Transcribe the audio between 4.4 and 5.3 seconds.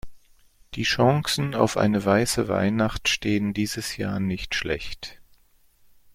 schlecht.